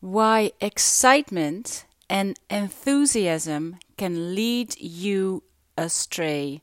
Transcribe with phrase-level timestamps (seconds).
[0.00, 5.42] why excitement and enthusiasm can lead you
[5.76, 6.62] astray.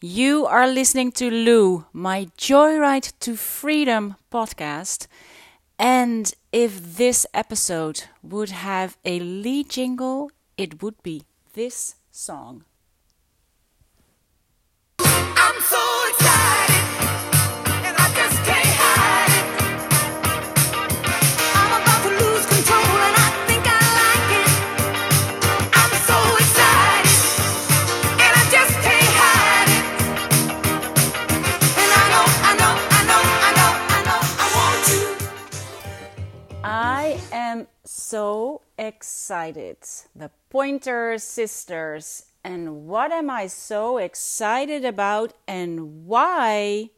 [0.00, 5.06] You are listening to Lou, my Joyride to Freedom podcast.
[5.78, 11.24] And if this episode would have a lead jingle, it would be
[11.54, 12.64] this song.
[38.06, 39.78] So excited.
[40.14, 42.26] The Pointer Sisters.
[42.44, 46.90] And what am I so excited about, and why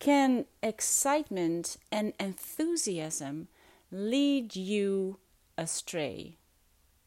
[0.00, 3.46] can excitement and enthusiasm
[3.92, 5.18] lead you
[5.56, 6.38] astray?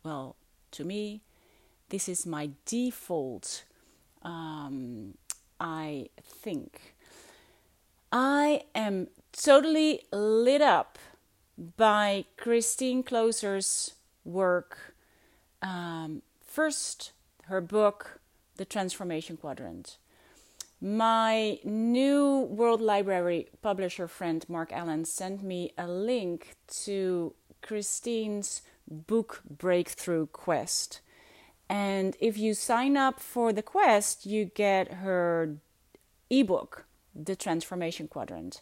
[0.06, 0.38] Well,
[0.72, 1.24] to me,
[1.90, 3.66] this is my default,
[4.22, 5.16] um,
[5.60, 6.96] I think.
[8.14, 10.98] I am totally lit up
[11.78, 13.94] by Christine Kloser's
[14.26, 14.96] work.
[15.62, 17.12] Um, first,
[17.46, 18.20] her book,
[18.58, 19.98] The Transformation Quadrant.
[20.82, 29.42] My new World Library publisher friend Marc Allen sent me a link to Christine's book
[29.50, 31.00] breakthrough quest.
[31.70, 35.56] And if you sign up for the quest, you get her
[36.30, 38.62] ebook, The Transformation Quadrant.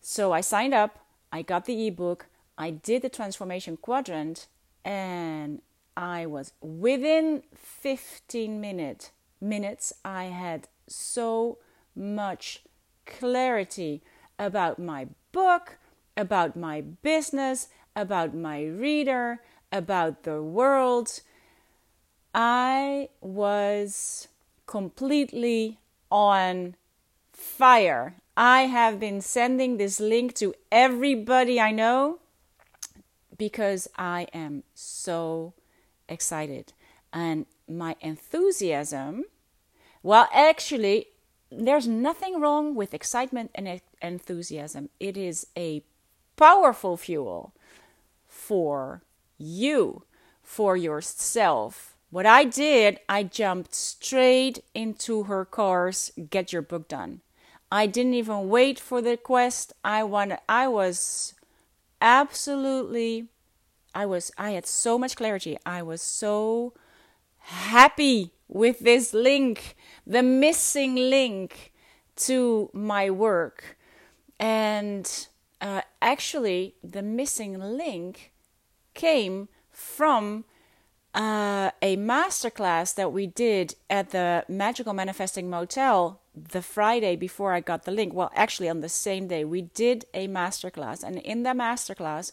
[0.00, 0.98] So I signed up,
[1.32, 4.46] I got the ebook, I did the Transformation Quadrant,
[4.84, 5.62] and
[5.96, 11.58] I was within 15 minute, minutes, I had so
[11.94, 12.62] much
[13.06, 14.02] clarity
[14.38, 15.78] about my book,
[16.16, 21.20] about my business, about my reader, about the world.
[22.34, 24.28] I was
[24.66, 25.78] completely
[26.10, 26.76] on
[27.32, 28.14] fire.
[28.36, 32.20] I have been sending this link to everybody I know
[33.36, 35.54] because I am so
[36.08, 36.72] excited.
[37.12, 39.24] And my enthusiasm,
[40.02, 41.06] well, actually,
[41.50, 44.88] there's nothing wrong with excitement and enthusiasm.
[44.98, 45.84] It is a
[46.36, 47.52] powerful fuel
[48.26, 49.02] for
[49.38, 50.04] you,
[50.42, 51.96] for yourself.
[52.10, 57.20] What I did, I jumped straight into her course, Get Your Book Done.
[57.70, 59.72] I didn't even wait for the quest.
[59.82, 61.34] I wanted, I was
[62.02, 63.28] absolutely
[63.94, 65.56] I was I had so much clarity.
[65.64, 66.74] I was so
[67.38, 69.76] happy with this link,
[70.06, 71.72] the missing link
[72.16, 73.78] to my work.
[74.38, 75.08] And
[75.60, 78.32] uh, actually, the missing link
[78.94, 80.44] came from
[81.14, 87.60] uh, a masterclass that we did at the Magical Manifesting Motel the Friday before I
[87.60, 88.14] got the link.
[88.14, 91.02] Well, actually, on the same day, we did a masterclass.
[91.02, 92.32] And in the masterclass,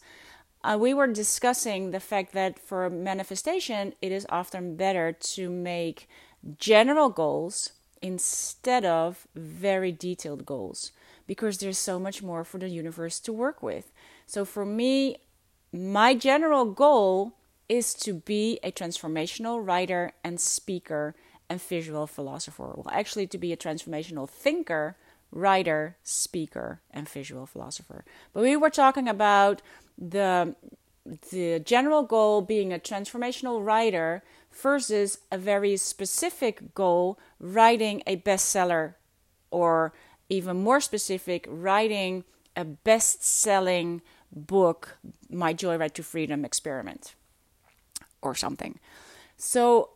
[0.63, 6.07] uh, we were discussing the fact that for manifestation, it is often better to make
[6.57, 10.91] general goals instead of very detailed goals
[11.27, 13.91] because there's so much more for the universe to work with.
[14.25, 15.17] So for me,
[15.71, 17.33] my general goal
[17.67, 21.15] is to be a transformational writer and speaker
[21.49, 22.73] and visual philosopher.
[22.75, 24.95] Well, actually, to be a transformational thinker,
[25.31, 28.05] writer, speaker, and visual philosopher.
[28.33, 29.61] But we were talking about
[29.97, 30.55] the
[31.31, 38.95] the general goal being a transformational writer versus a very specific goal writing a bestseller
[39.49, 39.93] or
[40.29, 42.23] even more specific writing
[42.55, 44.97] a best-selling book
[45.29, 47.15] my joyride to freedom experiment
[48.21, 48.77] or something
[49.37, 49.89] so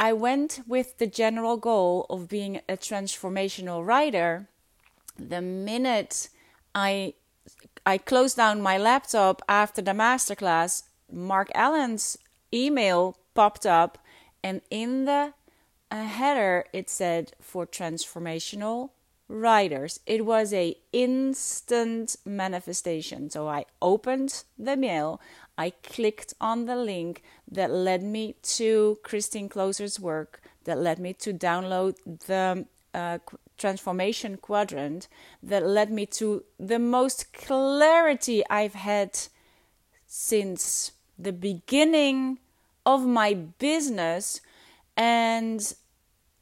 [0.00, 4.48] i went with the general goal of being a transformational writer
[5.16, 6.28] the minute
[6.74, 7.14] i
[7.86, 12.18] I closed down my laptop after the masterclass, Marc Allen's
[12.52, 13.98] email popped up,
[14.42, 15.32] and in the
[15.90, 18.90] header it said for transformational
[19.28, 20.00] writers.
[20.06, 23.30] It was a instant manifestation.
[23.30, 25.20] So I opened the mail,
[25.60, 31.12] I clicked on the link that led me to Christine Kloser's work, that led me
[31.24, 31.96] to download
[32.26, 32.64] the
[32.94, 33.18] uh,
[33.58, 35.06] transformation quadrant
[35.42, 39.10] that led me to the most clarity I've had
[40.06, 42.38] since the beginning
[42.86, 44.40] of my business.
[44.96, 45.60] And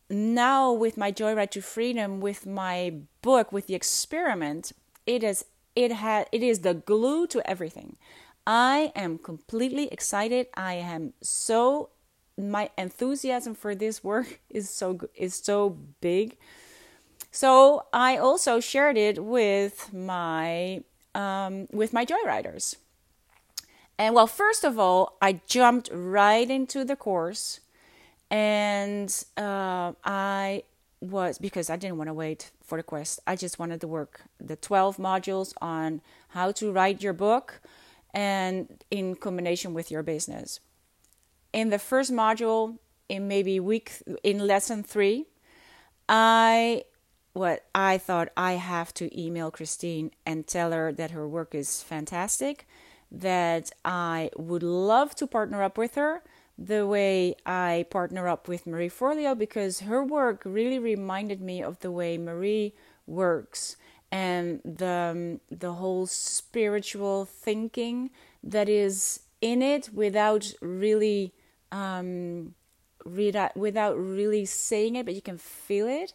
[0.09, 4.73] now with my joyride to freedom with my book with the experiment
[5.07, 5.45] it is
[5.77, 7.97] it had it is the glue to everything
[8.49, 10.47] I am completely excited.
[10.55, 11.91] I am so
[12.39, 16.39] my enthusiasm for this work is so is so big.
[17.31, 20.83] So I also shared it with my
[21.15, 22.77] um, with my joyriders.
[23.99, 27.61] And well, first of all, I jumped right into the course,
[28.31, 30.63] and uh, I
[31.01, 33.21] was because I didn't want to wait for the quest.
[33.27, 37.61] I just wanted to work the 12 modules on how to write your book
[38.15, 40.61] and in combination with your business.
[41.53, 42.79] In the first module,
[43.09, 45.27] in maybe week in lesson 3,
[46.09, 46.85] I
[47.33, 51.83] what I thought I have to email Christine and tell her that her work is
[51.83, 52.67] fantastic,
[53.13, 56.23] that I would love to partner up with her
[56.59, 61.79] the way I partner up with Marie Forleo because her work really reminded me of
[61.79, 62.75] the way Marie
[63.07, 63.77] works
[64.11, 68.11] and the um, the whole spiritual thinking
[68.43, 71.35] that is in it without really
[71.73, 72.55] um,
[73.05, 76.13] without really saying it, but you can feel it.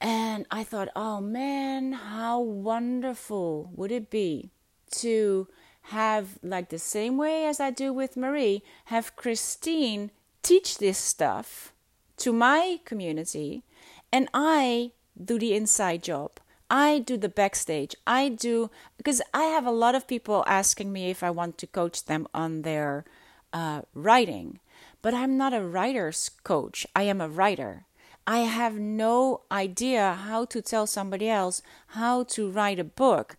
[0.00, 4.50] And I thought, oh man, how wonderful would it be
[4.92, 5.46] to
[5.82, 10.10] have, like the same way as I do with Marie, have Christine
[10.42, 11.72] teach this stuff
[12.18, 13.62] to my community,
[14.10, 14.92] and I
[15.22, 16.39] do the inside job.
[16.70, 17.96] I do the backstage.
[18.06, 21.66] I do because I have a lot of people asking me if I want to
[21.66, 23.04] coach them on their
[23.52, 24.60] uh, writing,
[25.02, 26.86] but I'm not a writer's coach.
[26.94, 27.86] I am a writer.
[28.26, 33.36] I have no idea how to tell somebody else how to write a book.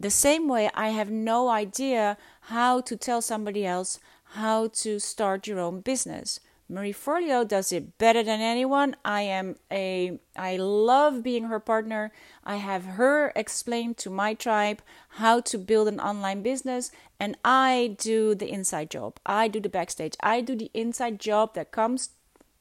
[0.00, 2.16] The same way I have no idea
[2.50, 4.00] how to tell somebody else
[4.34, 6.40] how to start your own business.
[6.72, 8.96] Marie Forleo does it better than anyone.
[9.04, 12.12] I am a I love being her partner.
[12.44, 14.80] I have her explain to my tribe
[15.20, 16.90] how to build an online business
[17.20, 19.20] and I do the inside job.
[19.26, 20.16] I do the backstage.
[20.22, 22.08] I do the inside job that comes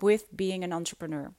[0.01, 1.31] with being an entrepreneur.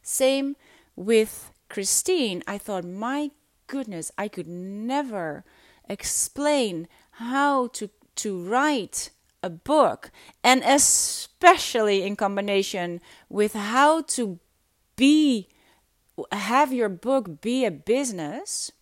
[0.00, 0.56] Same
[0.96, 2.42] with Christine.
[2.46, 3.30] I thought, my
[3.66, 5.44] goodness, I could never
[5.86, 6.88] explain
[7.20, 9.10] how to to write
[9.42, 10.10] a book,
[10.42, 14.38] and especially in combination with how to
[14.96, 15.48] be
[16.32, 18.72] have your book be a business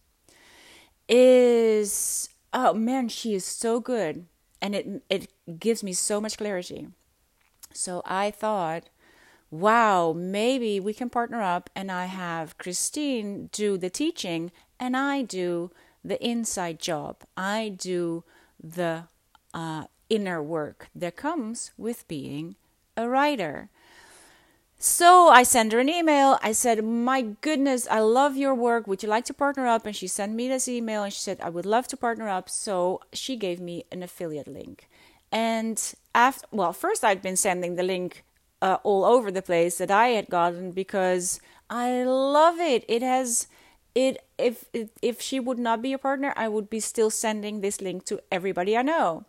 [1.06, 4.24] is oh man she is so good
[4.62, 5.30] and it it
[5.60, 6.88] gives me so much clarity.
[7.74, 8.84] So i thought
[9.50, 14.50] wow maybe we can partner up and i have christine do the teaching
[14.80, 15.70] and i do
[16.06, 17.24] the inside job.
[17.36, 18.24] I do
[18.62, 19.04] the
[19.52, 22.56] uh, inner work that comes with being
[22.96, 23.68] a writer.
[24.78, 26.38] So I sent her an email.
[26.42, 28.86] I said, My goodness, I love your work.
[28.86, 29.86] Would you like to partner up?
[29.86, 32.48] And she sent me this email and she said, I would love to partner up.
[32.50, 34.88] So she gave me an affiliate link.
[35.32, 35.82] And
[36.14, 38.22] after, well, first I'd been sending the link
[38.60, 42.84] uh, all over the place that I had gotten because I love it.
[42.86, 43.48] It has
[43.94, 44.66] it if
[45.00, 48.20] if she would not be a partner, I would be still sending this link to
[48.30, 49.24] everybody I know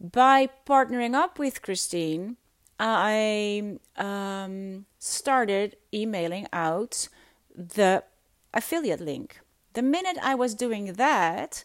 [0.00, 2.36] by partnering up with Christine,
[2.78, 7.08] I um, started emailing out
[7.54, 8.04] the
[8.52, 9.40] affiliate link.
[9.74, 11.64] The minute I was doing that,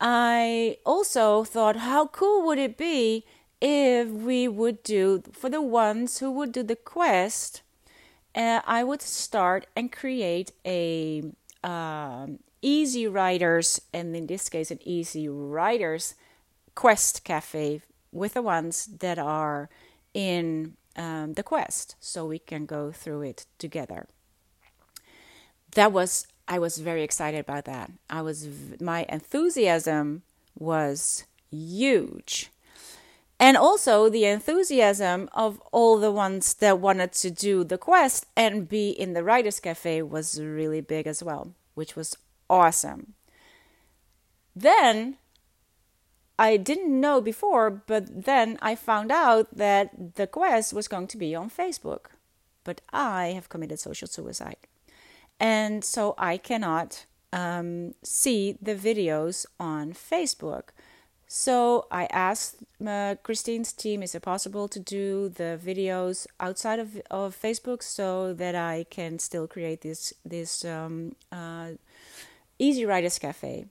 [0.00, 3.24] I also thought, how cool would it be
[3.60, 7.62] if we would do, for the ones who would do the quest,
[8.34, 11.22] uh, I would start and create a
[11.64, 16.14] um, easy writers, and in this case, an easy writers
[16.78, 17.82] Quest Cafe
[18.12, 19.68] with the ones that are
[20.14, 24.06] in um, the Quest, so we can go through it together.
[25.72, 27.90] That was I was very excited about that.
[28.08, 28.46] I was
[28.80, 30.22] my enthusiasm
[30.56, 32.52] was huge.
[33.40, 38.68] And also the enthusiasm of all the ones that wanted to do the quest and
[38.68, 42.16] be in the Writers Cafe was really big as well, which was
[42.48, 43.14] awesome.
[44.54, 45.16] Then
[46.38, 51.16] I didn't know before, but then I found out that the quest was going to
[51.16, 52.06] be on Facebook.
[52.62, 54.56] But I have committed social suicide.
[55.40, 60.70] And so I cannot um, see the videos on Facebook.
[61.26, 67.00] So I asked uh, Christine's team, is it possible to do the videos outside of,
[67.10, 71.72] of Facebook so that I can still create this, this um, uh,
[72.58, 73.66] Easy Writers Cafe?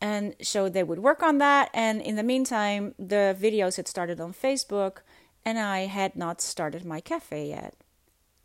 [0.00, 4.20] And so they would work on that and in the meantime the videos had started
[4.20, 4.98] on facebook
[5.44, 7.74] and i had not started my cafe yet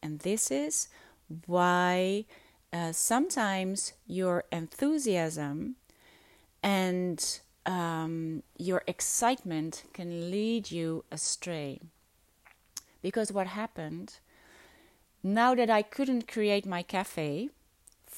[0.01, 0.87] and this is
[1.45, 2.25] why
[2.73, 5.75] uh, sometimes your enthusiasm
[6.63, 11.79] and um, your excitement can lead you astray.
[13.01, 14.19] Because what happened,
[15.23, 17.49] now that I couldn't create my cafe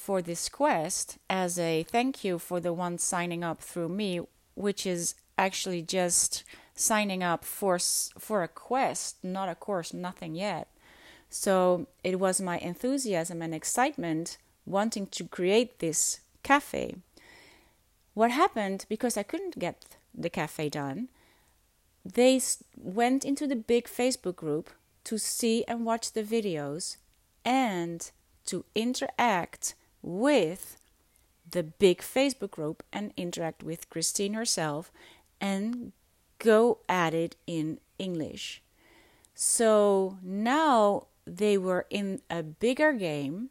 [0.04, 4.20] for this quest as a thank you for the ones signing up through me,
[4.54, 6.44] which is actually just
[6.74, 7.78] signing up for
[8.18, 10.68] for a quest, not a course, nothing yet.
[11.30, 16.96] So it was my enthusiasm and excitement wanting to create this cafe.
[18.12, 21.08] What happened because I couldn't get the cafe done?
[22.04, 22.42] They
[22.76, 24.68] went into the big Facebook group
[25.04, 26.98] to see and watch the videos
[27.42, 28.10] and
[28.46, 30.76] to interact with
[31.50, 34.92] the big Facebook group and interact with Christine herself
[35.40, 35.92] and
[36.38, 38.62] go at it in English.
[39.34, 43.48] So now they were in a bigger game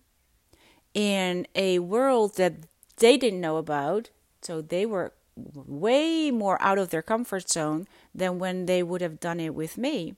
[0.94, 2.54] in a world that
[2.98, 4.12] they didn't know about.
[4.42, 9.20] So they were way more out of their comfort zone than when they would have
[9.20, 10.16] done it with me.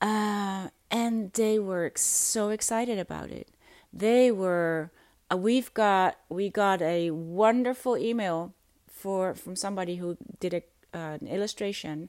[0.00, 3.48] Uh, and they were so excited about it.
[3.92, 4.90] They were.
[5.30, 8.54] Uh, we've got we got a wonderful email
[8.86, 10.62] for from somebody who did a,
[10.94, 12.08] uh, an illustration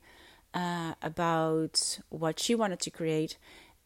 [0.53, 3.37] uh, about what she wanted to create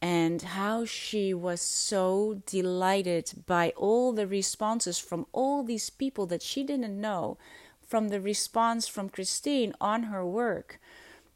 [0.02, 6.42] and how she was so delighted by all the responses from all these people that
[6.42, 7.38] she didn't know
[7.88, 10.80] from the response from Christine on her work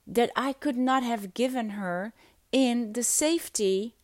[0.08, 2.14] that I could not have given her
[2.52, 3.96] in the safety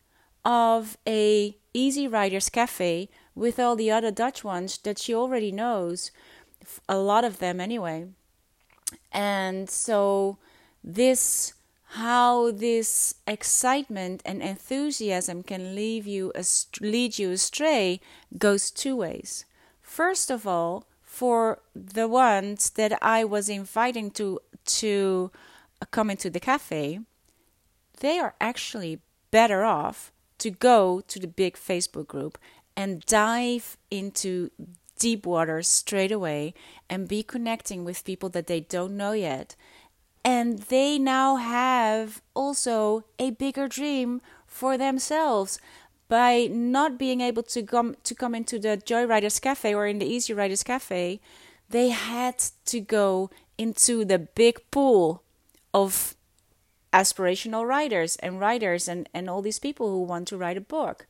[0.44, 6.10] of a Easy Riders cafe with all the other Dutch ones that she already knows,
[6.88, 8.08] a lot of them anyway.
[9.10, 10.38] And so
[10.84, 11.54] this
[11.92, 16.32] how this excitement and enthusiasm can leave you
[16.80, 18.00] lead you astray
[18.38, 19.44] goes two ways.
[19.82, 25.30] First of all, for the ones that I was inviting to to
[25.82, 27.00] uh, come into the cafe,
[28.00, 32.38] they are actually better off to go to the big Facebook group
[32.76, 34.50] and dive into
[34.98, 36.54] deep waters straight away
[36.88, 39.56] and be connecting with people that they don't know yet.
[40.24, 45.58] And they now have also a bigger dream for themselves
[46.08, 50.06] by not being able to come to come into the Joyriders Cafe or in the
[50.06, 51.20] Easy Riders Cafe,
[51.70, 55.22] they had to go into the big pool
[55.72, 56.14] of
[56.92, 61.06] aspirational writers and writers and, and all these people who want to write a book.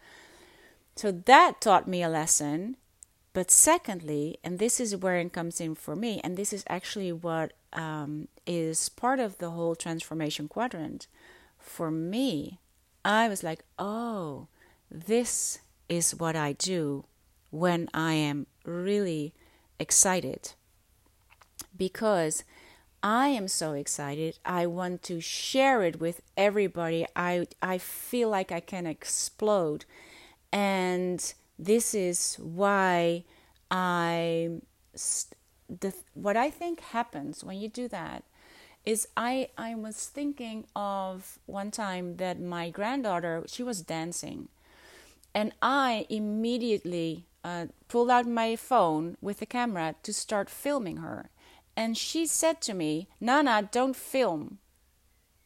[0.97, 2.77] So that taught me a lesson.
[3.33, 7.13] But secondly, and this is where it comes in for me, and this is actually
[7.13, 11.07] what um, is part of the whole transformation quadrant.
[11.59, 12.59] For me,
[13.05, 14.49] I was like, oh,
[14.91, 17.07] this is what I do
[17.51, 19.33] when I am really
[19.79, 20.53] excited.
[21.75, 22.45] Because
[23.03, 24.39] I am so excited.
[24.45, 27.07] I want to share it with everybody.
[27.17, 29.85] I I feel like I can explode.
[30.52, 33.25] And this is why
[33.71, 34.50] I
[35.68, 38.25] the what I think happens when you do that
[38.85, 44.49] is I I was thinking of one time that my granddaughter she was dancing
[45.35, 51.30] and I immediately uh, pulled out my phone with the camera to start filming her
[51.76, 54.59] and she said to me, Nana, don't film.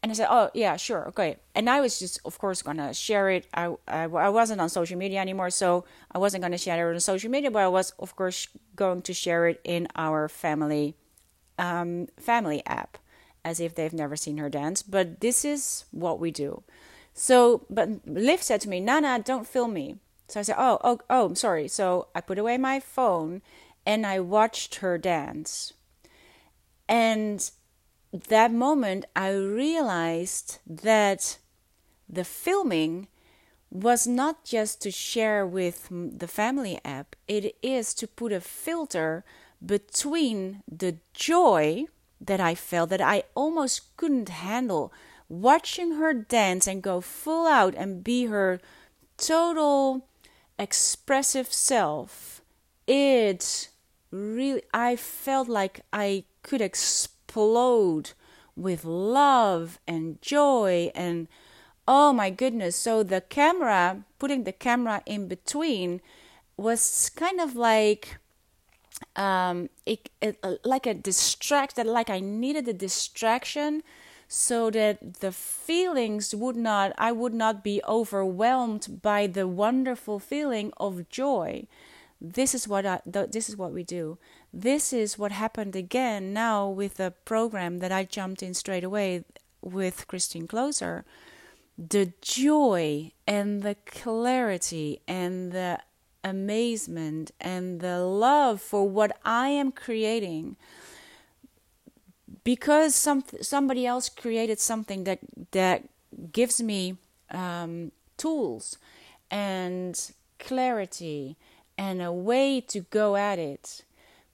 [0.03, 1.37] And I said, Oh, yeah, sure, okay.
[1.55, 3.47] And I was just, of course, to share it.
[3.55, 7.01] I, I, I, wasn't on social media anymore, so I wasn't to share it on
[7.01, 10.95] social media, but I was, of course, going to share it in our family
[11.59, 12.99] um, family app
[13.45, 14.83] as if they've never seen her dance.
[14.83, 16.63] But this is what we do.
[17.15, 19.97] So, but Liv said to me, Nana, don't film me.
[20.29, 21.69] So I said, Oh, oh, oh, I'm sorry.
[21.69, 23.43] So I put away my phone
[23.87, 25.73] and I watched her dance
[26.89, 27.51] and
[28.13, 31.39] that moment, I realized that
[32.09, 33.09] the filming
[33.71, 39.25] was not just to share with the family app, it is to put a filter
[39.65, 41.85] between the joy
[42.21, 44.93] that I felt that I almost couldn't handle
[45.29, 48.61] watching her dance and go full out and be her
[49.17, 50.07] total
[50.59, 52.41] expressive self.
[52.87, 53.69] It
[54.11, 56.61] really, I felt like I could
[57.37, 58.13] explode
[58.57, 61.29] with love and joy and
[61.87, 62.75] oh my goodness.
[62.77, 66.01] So the camera putting the camera in between
[66.57, 68.17] was kind of like
[69.15, 73.83] um it, it like a distract like i needed a distraction
[74.27, 80.73] so that the feelings would not i would not be overwhelmed by the wonderful feeling
[80.79, 81.67] of joy.
[82.19, 84.17] This is what I, this is what we do
[84.59, 89.25] this is what happened again now with the program that I jumped in straight away
[89.61, 91.05] with Christine Kloser.
[91.77, 95.81] The joy and the clarity and the
[96.25, 100.57] amazement and the love for what I am creating
[102.43, 105.19] because some somebody else created something that
[105.51, 105.85] that
[106.33, 106.97] gives me
[107.31, 108.79] um, tools
[109.31, 111.37] and clarity
[111.77, 113.83] and a way to go at it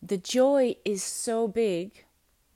[0.03, 2.05] the joy is so big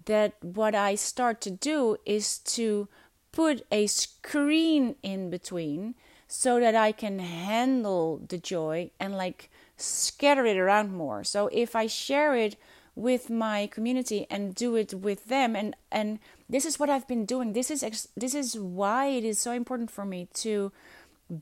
[0.07, 2.88] that what I start to do is to
[3.33, 5.95] put a screen in between
[6.29, 11.23] so that I can handle the joy and like scatter it around more.
[11.23, 12.57] So if I share it
[12.97, 17.26] with my community and do it with them and and this is what I've been
[17.26, 17.53] doing.
[17.53, 20.73] This is ex- this is why it is so important for me to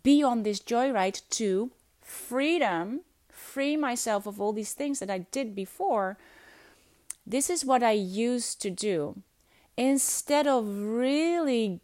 [0.03, 1.71] be on this joyride to
[2.03, 3.01] freedom
[3.55, 6.19] free myself of all these things that I did before,
[7.25, 9.23] this is what I used to do.
[9.77, 11.81] Instead of really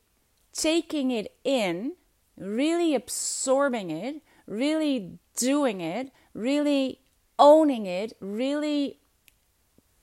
[0.53, 1.93] taking it in,
[2.37, 6.99] really absorbing it, really doing it, really
[7.39, 8.99] owning it, really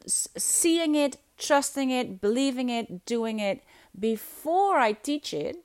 [0.08, 3.62] seeing it, trusting it, believing it, doing it
[4.00, 5.58] before I teach it,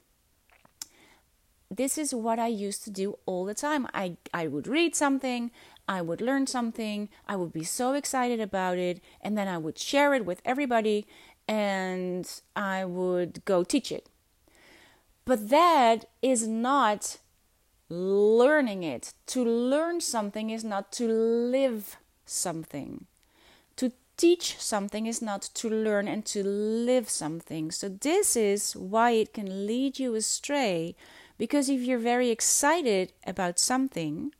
[1.76, 3.86] this is what I used to do all the time.
[3.94, 5.50] I, I would read something,
[5.88, 9.78] I would learn something, I would be so excited about it, and then I would
[9.78, 11.06] share it with everybody
[11.48, 14.08] and I would go teach it.
[15.24, 17.18] But that is not
[17.88, 19.12] learning it.
[19.26, 23.06] To learn something is not to live something.
[23.76, 27.70] To teach something is not to learn and to live something.
[27.70, 30.96] So, this is why it can lead you astray.
[31.38, 34.32] Because if you're very excited about something,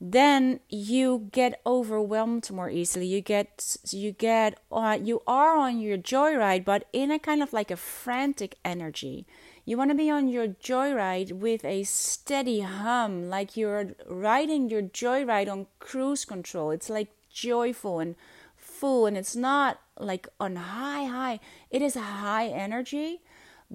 [0.00, 3.06] then you get overwhelmed more easily.
[3.06, 7.52] You get you get uh, you are on your joyride but in a kind of
[7.52, 9.26] like a frantic energy.
[9.64, 14.82] You want to be on your joyride with a steady hum like you're riding your
[14.82, 16.70] joyride on cruise control.
[16.70, 18.14] It's like joyful and
[18.56, 21.40] full and it's not like on high high.
[21.70, 23.20] It is a high energy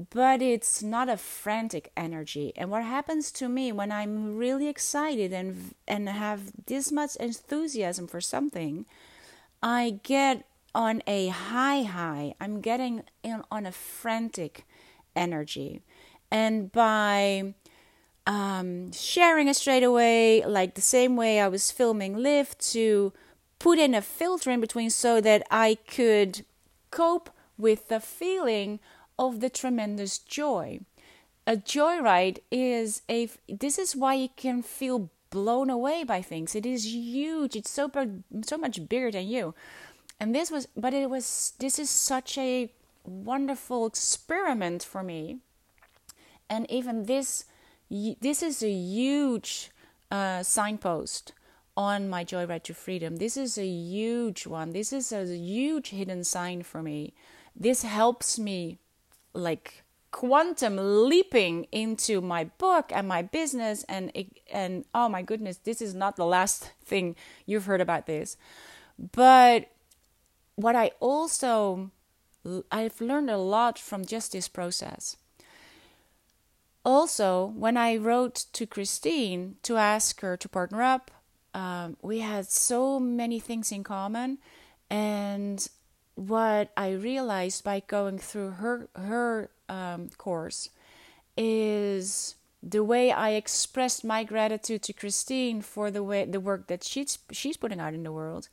[0.09, 2.53] but it's not a frantic energy.
[2.55, 8.07] And what happens to me when I'm really excited and and have this much enthusiasm
[8.07, 8.85] for something,
[9.61, 12.35] I get on a high high.
[12.39, 14.65] I'm getting in on a frantic
[15.15, 15.81] energy,
[16.31, 17.55] and by
[18.25, 23.11] um, sharing it straight away, like the same way I was filming Liv, to
[23.57, 26.45] put in a filter in between so that I could
[26.91, 28.79] cope with the feeling
[29.19, 30.79] of the tremendous joy.
[31.45, 36.55] A joyride is a this is why you can feel blown away by things.
[36.55, 37.55] It is huge.
[37.55, 37.91] It's so
[38.43, 39.53] so much bigger than you.
[40.19, 42.71] And this was but it was this is such a
[43.03, 45.39] wonderful experiment for me.
[46.49, 47.45] And even this
[47.89, 49.71] this is a huge
[50.11, 51.33] uh, signpost
[51.75, 53.17] on my joyride to freedom.
[53.17, 54.71] This is a huge one.
[54.71, 57.13] This is a huge hidden sign for me.
[57.55, 58.79] This helps me
[59.33, 64.11] like quantum leaping into my book and my business and
[64.51, 67.15] and oh my goodness this is not the last thing
[67.45, 68.37] you've heard about this.
[68.97, 69.69] But
[70.55, 71.89] what i also
[72.71, 75.15] i've learned a lot from just this process.
[76.83, 81.11] Also when i wrote to christine to ask her to partner up
[81.53, 84.37] um, we had so many things in common
[84.89, 85.67] and
[86.19, 90.69] what I realized by going through her her um, course
[91.37, 96.83] is the way I expressed my gratitude to Christine for the way the work that
[96.83, 98.49] she's she's putting out in the world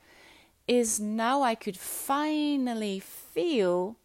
[0.69, 3.97] is now I could finally feel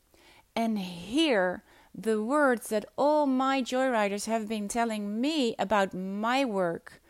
[0.55, 7.01] and hear the words that all my joyriders have been telling me about my work,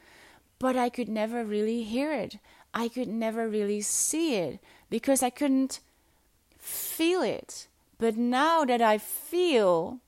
[0.60, 2.40] but I could never really hear it.
[2.74, 4.60] I could never really see it
[4.90, 5.80] because I couldn't
[6.62, 7.68] feel it.
[7.98, 10.00] But now that I feel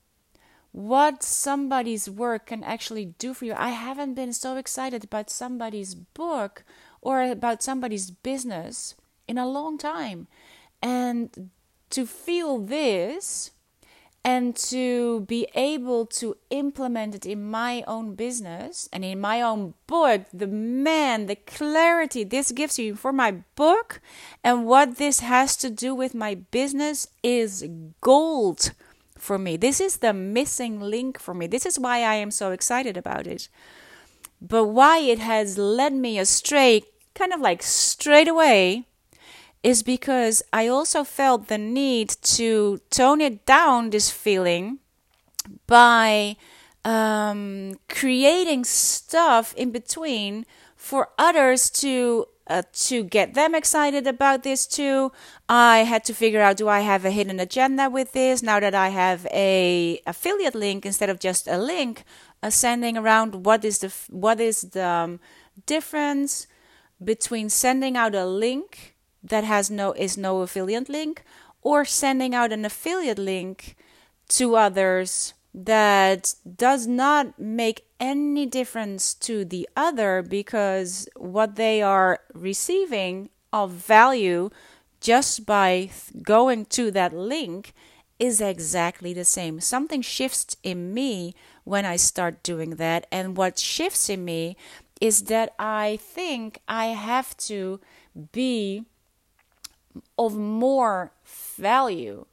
[0.72, 5.94] what somebody's work can actually do for you, I haven't been so excited about somebody's
[5.94, 6.64] book
[7.02, 8.94] or about somebody's business
[9.28, 10.26] in a long time.
[10.82, 11.50] And
[11.90, 13.50] to feel this
[14.24, 19.74] and to be able to implement it in my own business and in my own
[19.86, 24.00] book the man the clarity this gives you for my book
[24.42, 27.68] and what this has to do with my business is
[28.00, 28.72] gold
[29.24, 29.56] for me.
[29.56, 31.46] This is the missing link for me.
[31.46, 33.48] This is why i am so excited about it.
[34.40, 36.82] But why it has led me astray
[37.14, 38.86] kind of like straight away
[39.64, 44.78] is because I also felt the need to tone it down, this feeling,
[45.66, 46.36] by
[46.84, 50.44] um, creating stuff in between
[50.76, 55.10] for others to uh, to get them excited about this too.
[55.48, 58.74] I had to figure out do I have a hidden agenda with this now that
[58.74, 62.04] I have a affiliate link instead of just a link
[62.50, 65.20] sending around what is the what is the um,
[65.64, 66.46] difference
[67.02, 68.93] between sending out a link
[69.24, 71.24] that has no is no affiliate link
[71.62, 73.74] or sending out an affiliate link
[74.28, 82.20] to others that does not make any difference to the other because what they are
[82.34, 84.50] receiving of value
[85.00, 85.90] just by
[86.22, 87.72] going to that link
[88.18, 89.60] is exactly the same.
[89.60, 91.34] Something shifts in me
[91.64, 93.06] when I start doing that.
[93.12, 94.56] And what shifts in me
[95.00, 97.80] is that I think I have to
[98.32, 98.84] be
[100.18, 102.26] of more value.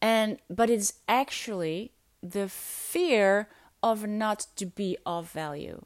[0.00, 3.48] And but it's actually the fear
[3.82, 5.84] of not to be of value.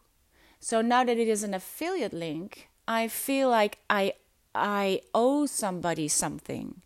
[0.61, 4.15] So now that it is an affiliate link, I feel like I
[4.55, 6.83] I owe somebody something.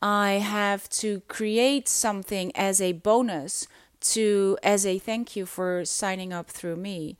[0.00, 3.66] I have to create something as a bonus
[4.00, 7.16] to as a thank you for signing up through me,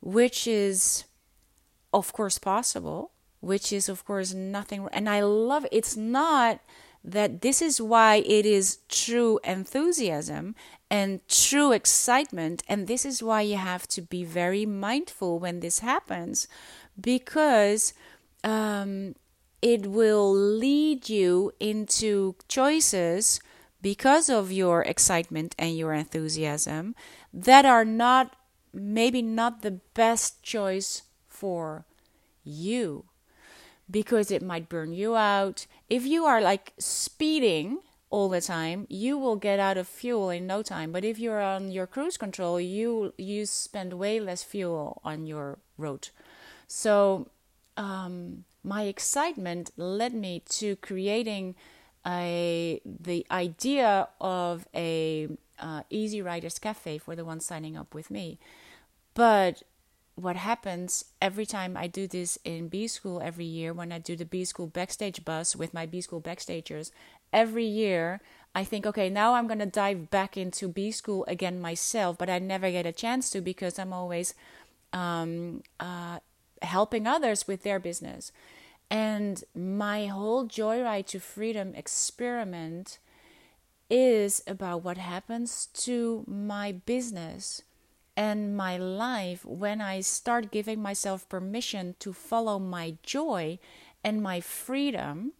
[0.00, 1.04] which is
[1.92, 3.10] of course possible,
[3.42, 6.60] which is of course nothing and I love it's not
[7.04, 10.54] that this is why it is true enthusiasm
[10.90, 12.62] and true excitement.
[12.68, 16.46] And this is why you have to be very mindful when this happens
[17.00, 17.92] because
[18.44, 19.14] um,
[19.60, 23.40] it will lead you into choices
[23.80, 26.94] because of your excitement and your enthusiasm
[27.32, 28.36] that are not
[28.72, 31.84] maybe not the best choice for
[32.44, 33.04] you
[33.90, 35.66] because it might burn you out.
[35.88, 37.78] If you are like speeding
[38.10, 40.92] all the time, you will get out of fuel in no time.
[40.92, 45.58] But if you're on your cruise control, you you spend way less fuel on your
[45.78, 46.10] road.
[46.66, 47.28] So
[47.76, 51.54] um, my excitement led me to creating
[52.06, 58.10] a the idea of a uh, Easy Riders Cafe for the ones signing up with
[58.10, 58.38] me.
[59.14, 59.62] But
[60.14, 64.16] what happens every time I do this in B School every year when I do
[64.16, 66.90] the B School backstage bus with my B School backstagers,
[67.32, 68.20] every year
[68.54, 72.28] I think, okay, now I'm going to dive back into B School again myself, but
[72.28, 74.34] I never get a chance to because I'm always
[74.92, 76.18] um, uh,
[76.60, 78.30] helping others with their business.
[78.90, 82.98] And my whole Joyride to Freedom experiment
[83.88, 87.62] is about what happens to my business
[88.16, 93.58] and my life when I start giving myself permission to follow my joy
[94.04, 95.32] and my freedom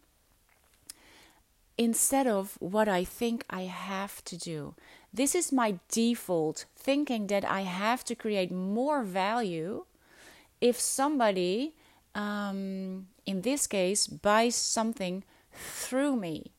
[1.77, 4.75] instead of what I think I have to do.
[5.13, 9.85] This is my default thinking that I have to create more value
[10.61, 11.73] if somebody,
[12.15, 16.51] um, in this case, buys something through me.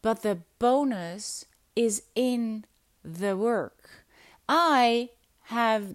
[0.00, 2.64] But the bonus is in
[3.04, 3.97] the work.
[4.48, 5.10] I
[5.44, 5.94] have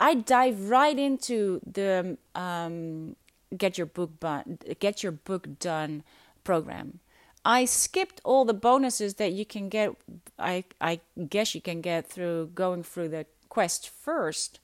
[0.00, 3.16] I dive right into the um,
[3.56, 6.04] get your book bu- get your book done
[6.44, 7.00] program.
[7.44, 9.96] I skipped all the bonuses that you can get.
[10.38, 14.60] I I guess you can get through going through the quest first,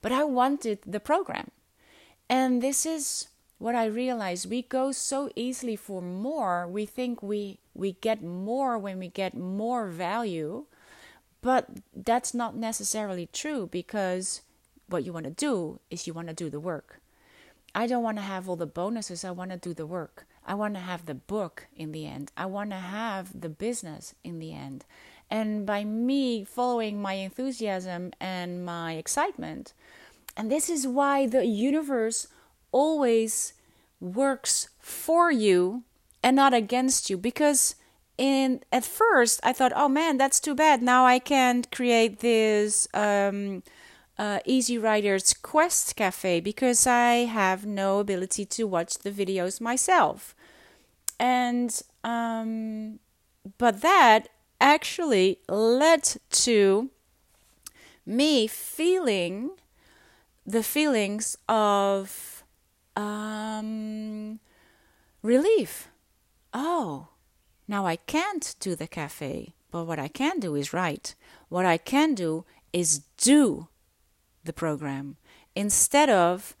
[0.00, 1.50] but I wanted the program,
[2.28, 4.48] and this is what I realized.
[4.48, 6.66] We go so easily for more.
[6.66, 10.64] We think we we get more when we get more value
[11.40, 14.42] but that's not necessarily true because
[14.88, 17.00] what you want to do is you want to do the work.
[17.74, 20.26] I don't want to have all the bonuses, I want to do the work.
[20.46, 22.32] I want to have the book in the end.
[22.36, 24.86] I want to have the business in the end.
[25.30, 29.74] And by me following my enthusiasm and my excitement,
[30.36, 32.28] and this is why the universe
[32.72, 33.52] always
[34.00, 35.82] works for you
[36.22, 37.74] and not against you because
[38.18, 40.82] and at first I thought, oh man, that's too bad.
[40.82, 43.62] Now I can't create this um,
[44.18, 50.34] uh, Easy Riders Quest Cafe because I have no ability to watch the videos myself.
[51.20, 52.98] And um,
[53.58, 54.28] but that
[54.60, 56.90] actually led to
[58.04, 59.50] me feeling
[60.46, 62.42] the feelings of
[62.96, 64.40] um,
[65.22, 65.88] relief.
[66.52, 67.08] Oh,
[67.68, 71.14] now I can't do the cafe, but what I can do is write.
[71.48, 73.68] What I can do is do
[74.44, 75.16] the program
[75.54, 76.56] instead of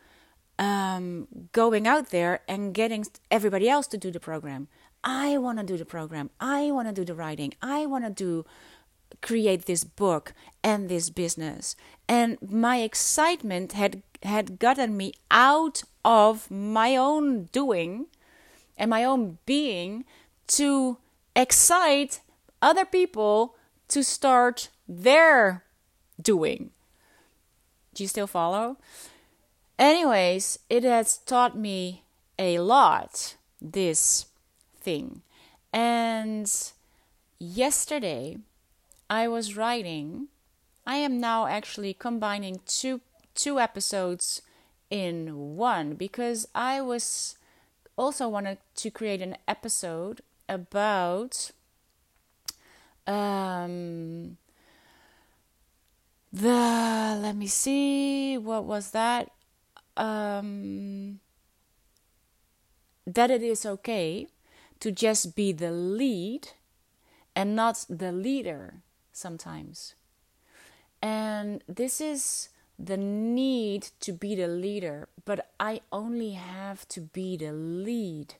[0.58, 4.68] um, going out there and getting everybody else to do the program.
[5.02, 6.30] I want to do the program.
[6.40, 7.54] I want to do the writing.
[7.62, 8.44] I want to do
[9.22, 11.76] create this book and this business.
[12.08, 18.06] And my excitement had had gotten me out of my own doing
[18.76, 20.04] and my own being
[20.48, 20.98] to
[21.36, 22.20] excite
[22.60, 23.54] other people
[23.88, 25.64] to start their
[26.20, 26.70] doing.
[27.94, 28.76] Do you still follow?
[29.78, 32.02] Anyways, it has taught me
[32.38, 34.26] a lot, this
[34.80, 35.22] thing.
[35.72, 36.50] And
[37.38, 38.38] yesterday,
[39.08, 40.28] I was writing.
[40.86, 43.00] I am now actually combining two
[43.34, 44.42] two episodes
[44.90, 47.36] in one because I was
[47.96, 51.50] also wanted to create an episode about
[53.06, 54.36] um
[56.32, 59.30] the let me see what was that
[59.96, 61.20] um
[63.06, 64.26] that it is okay
[64.80, 66.48] to just be the lead
[67.34, 68.82] and not the leader
[69.12, 69.94] sometimes
[71.00, 77.36] and this is the need to be the leader, but I only have to be
[77.36, 78.34] the lead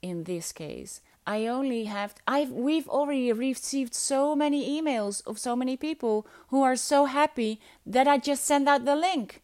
[0.00, 1.00] in this case.
[1.26, 6.62] I only have I've we've already received so many emails of so many people who
[6.62, 9.42] are so happy that I just send out the link.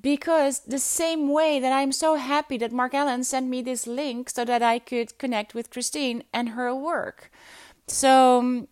[0.00, 4.28] Because the same way that I'm so happy that Marc Allen sent me this link
[4.28, 7.30] so that I could connect with Christine and her work.
[7.86, 8.68] So um,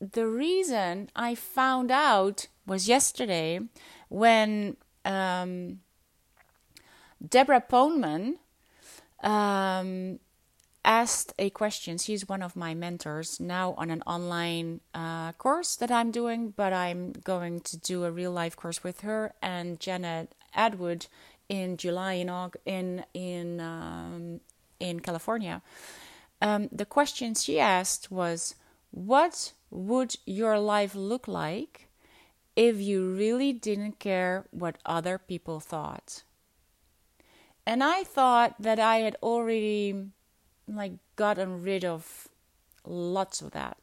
[0.00, 3.60] the reason I found out was yesterday
[4.08, 5.80] when um,
[7.26, 8.36] Deborah Poneman
[9.24, 10.20] um,
[10.84, 11.98] asked a question.
[11.98, 16.72] She's one of my mentors now on an online uh, course that I'm doing, but
[16.72, 21.08] I'm going to do a real life course with her and Janet Attwood
[21.48, 22.30] in July in
[22.66, 24.40] in in um,
[24.80, 25.62] in California.
[26.40, 28.54] Um, the question she asked was,
[28.90, 31.88] "What would your life look like
[32.56, 36.22] if you really didn't care what other people thought.
[37.66, 40.10] And I thought that I had already
[40.68, 42.28] like gotten rid of
[42.84, 43.76] lots of that.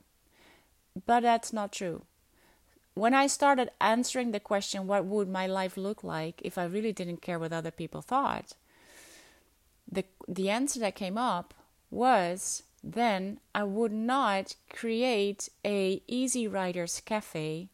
[1.06, 2.04] But that's not true.
[2.94, 6.92] When I started answering the question what would my life look like if I really
[6.92, 8.54] didn't care what other people thought,
[9.90, 11.54] the the answer that came up
[11.90, 17.70] was then I would not create a easy writers cafe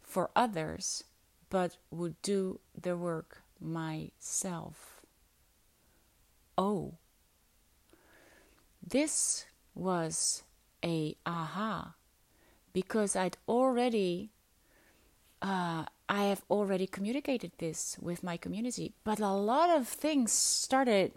[0.00, 1.04] for others,
[1.50, 5.02] but would do the work myself.
[6.56, 6.94] Oh,
[8.86, 10.42] this was
[10.84, 11.94] a aha
[12.72, 14.30] because I'd already
[15.42, 21.12] uh, I have already communicated this with my community, but a lot of things started.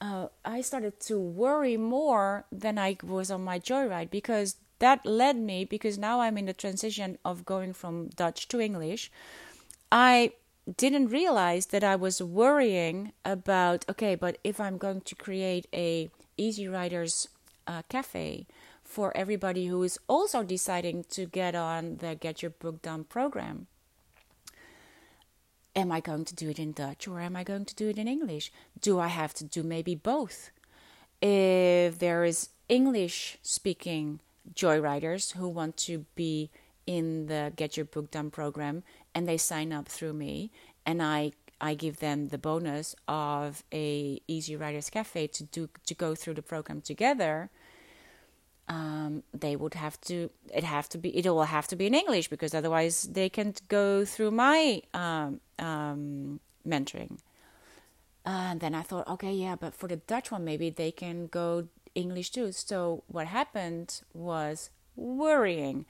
[0.00, 5.36] Uh, I started to worry more than I was on my joyride because that led
[5.36, 9.12] me because now I'm in the transition of going from Dutch to English.
[9.92, 10.32] I
[10.76, 16.10] didn't realize that I was worrying about okay, but if I'm going to create a
[16.40, 17.28] Easy Writers
[17.66, 18.46] uh, cafe
[18.82, 23.66] for everybody who is also deciding to get on the Get Your Book Done program,
[25.76, 27.98] am I going to do it in Dutch or am I going to do it
[27.98, 28.50] in English?
[28.80, 30.50] Do I have to do maybe both?
[31.20, 34.20] If there is English speaking
[34.54, 36.50] joyriders who want to be
[36.86, 38.82] in the Get Your Book Done program
[39.14, 40.50] and they sign up through me
[40.86, 45.94] and I I give them the bonus of a Easy Writers Cafe to do to
[45.94, 47.50] go through the program together.
[48.68, 51.94] Um, they would have to it have to be it will have to be in
[51.94, 57.18] English because otherwise they can't go through my um, um, mentoring.
[58.24, 61.26] Uh, and then I thought, okay, yeah, but for the Dutch one, maybe they can
[61.26, 62.52] go English too.
[62.52, 65.86] So what happened was worrying.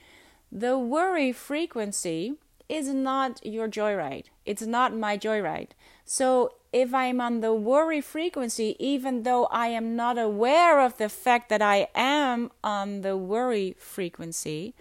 [0.52, 2.34] The worry frequency
[2.70, 4.26] is not your joyride.
[4.46, 5.70] It's not my joyride.
[6.04, 11.08] So if I'm on the worry frequency, even though I am not aware of the
[11.08, 14.74] fact that I am on the worry frequency,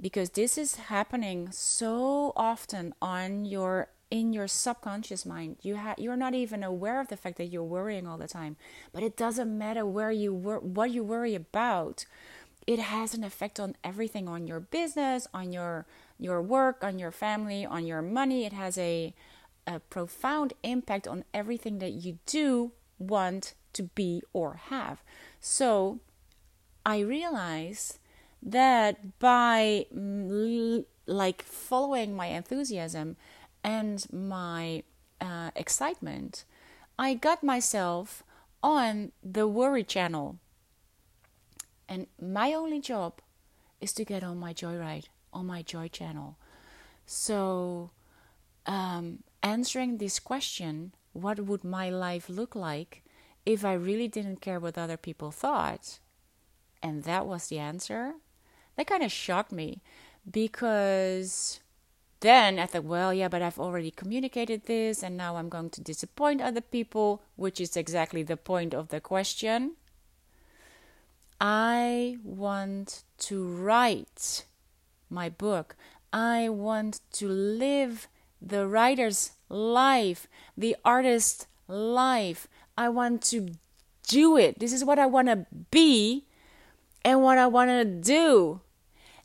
[0.00, 6.16] because this is happening so often on your in your subconscious mind you ha- you're
[6.16, 8.56] not even aware of the fact that you're worrying all the time
[8.92, 12.04] but it doesn't matter where you wor- what you worry about
[12.66, 15.86] it has an effect on everything on your business on your
[16.22, 18.44] your work on your family on your money.
[18.44, 19.14] It has a
[19.66, 25.02] a profound impact on everything that you do want to be or have.
[25.40, 26.00] So
[26.84, 28.00] i realize
[28.42, 33.16] that by mm, like following my enthusiasm
[33.62, 34.82] and my
[35.20, 36.44] uh, excitement,
[36.98, 38.24] I got myself
[38.62, 40.38] on the worry channel.
[41.88, 43.20] And my only job
[43.80, 46.36] is to get on my joyride, on my joy channel.
[47.06, 47.90] So,
[48.66, 53.02] um, answering this question, what would my life look like
[53.44, 55.98] if I really didn't care what other people thought?
[56.82, 58.14] And that was the answer.
[58.76, 59.82] That kind of shocked me
[60.30, 61.60] because
[62.20, 65.80] then I thought, well, yeah, but I've already communicated this and now I'm going to
[65.80, 69.72] disappoint other people, which is exactly the point of the question.
[71.40, 74.44] I want to write
[75.12, 75.76] my book.
[76.12, 78.08] I want to live
[78.40, 82.48] the writer's life, the artist's life.
[82.76, 83.50] I want to
[84.08, 84.58] do it.
[84.58, 86.26] This is what I want to be
[87.04, 88.60] and what I want to do.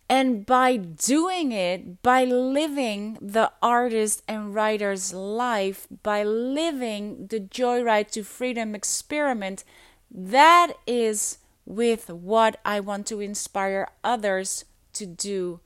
[0.10, 8.12] And by doing it, by living the artist and writer's life, by living the Joyride
[8.12, 9.65] to Freedom experiment,
[10.10, 15.60] that is with what I want to inspire others to do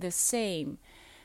[0.00, 0.78] the same.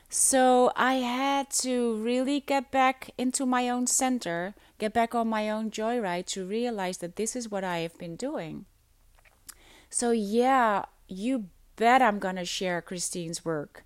[0.08, 5.48] So I had to really get back into my own center, get back on my
[5.48, 8.66] own joyride to realize that this is what I have been doing.
[9.88, 13.84] So, yeah, you bet I'm going to share Christine's work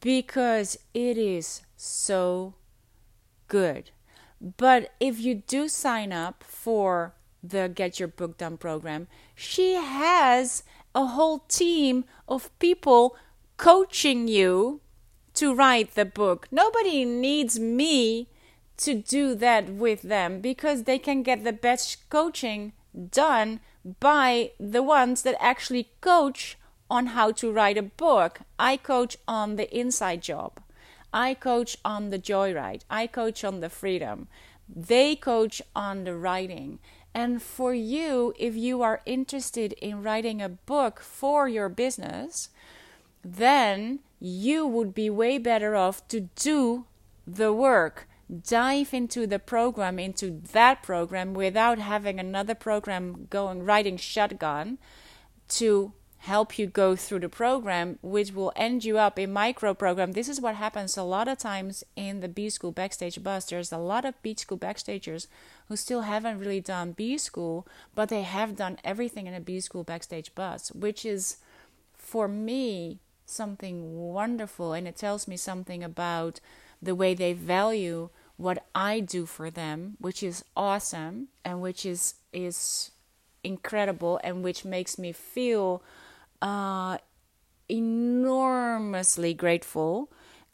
[0.00, 2.54] because it is so
[3.48, 3.90] good.
[4.40, 10.62] But if you do sign up for the Get Your Book Done program, she has
[10.94, 13.16] a whole team of people
[13.56, 14.80] coaching you
[15.34, 16.48] to write the book.
[16.50, 18.28] Nobody needs me
[18.76, 22.72] to do that with them because they can get the best coaching
[23.10, 23.60] done
[24.00, 26.56] by the ones that actually coach
[26.90, 28.40] on how to write a book.
[28.58, 30.60] I coach on the inside job.
[31.12, 32.82] I coach on the joyride.
[32.90, 34.28] I coach on the freedom.
[34.68, 36.80] They coach on the writing.
[37.14, 42.48] And for you, if you are interested in writing a book for your business,
[43.24, 46.86] then you would be way better off to do
[47.26, 48.08] the work.
[48.48, 54.78] Dive into the program, into that program, without having another program going writing shotgun
[55.48, 60.12] to help you go through the program, which will end you up in micro program.
[60.12, 63.44] This is what happens a lot of times in the B School Backstage Bus.
[63.44, 65.26] There's a lot of B School Backstagers
[65.68, 69.60] who still haven't really done B School, but they have done everything in a B
[69.60, 71.36] School Backstage Bus, which is
[71.92, 76.40] for me something wonderful and it tells me something about
[76.82, 82.14] the way they value what I do for them, which is awesome and which is
[82.32, 82.90] is
[83.42, 85.82] incredible and which makes me feel
[86.42, 86.98] uh,
[87.68, 90.10] enormously grateful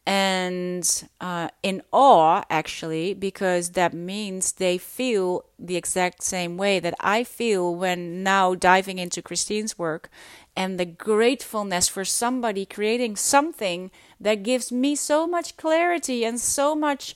[0.06, 6.94] and uh, in awe actually because that means they feel the exact same way that
[7.00, 10.10] I feel when now diving into Christine's work
[10.56, 16.74] and the gratefulness for somebody creating something that gives me so much clarity and so
[16.74, 17.14] much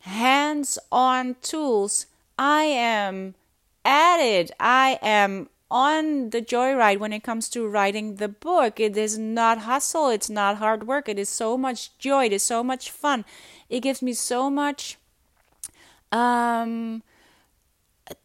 [0.00, 2.06] hands on tools.
[2.38, 3.34] I am
[3.84, 8.78] added, I am on the joyride when it comes to writing the book.
[8.78, 11.08] It is not hustle, it's not hard work.
[11.08, 13.24] It is so much joy, it is so much fun.
[13.68, 14.98] It gives me so much
[16.12, 17.02] um,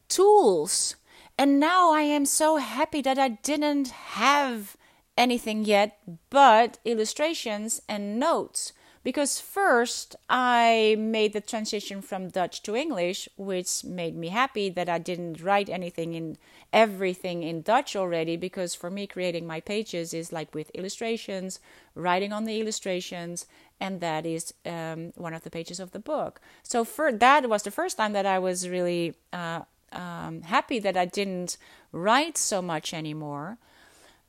[0.07, 0.95] tools.
[1.39, 4.75] And now I am so happy that I didn't have
[5.15, 5.97] anything yet
[6.29, 8.73] but illustrations and notes
[9.03, 14.89] because first I made the transition from Dutch to English, which made me happy that
[14.89, 16.37] I didn't write anything in
[16.73, 18.35] everything in Dutch already.
[18.35, 21.61] Because for me, creating my pages is like with illustrations,
[21.95, 23.45] writing on the illustrations,
[23.79, 26.41] and that is um, one of the pages of the book.
[26.63, 30.97] So for that was the first time that I was really uh, um, happy that
[30.97, 31.57] I didn't
[31.91, 33.57] write so much anymore,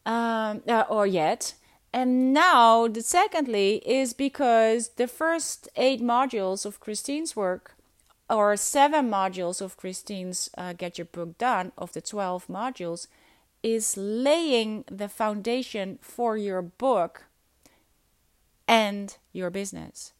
[0.06, 1.54] um, uh, or yet
[1.92, 7.74] and now, the secondly, is because the first eight modules of Christine's work,
[8.28, 13.08] or seven modules of Christine's uh, Get Your Book Done, of the 12 modules,
[13.62, 17.24] is laying the foundation for your book
[18.68, 20.12] and your business.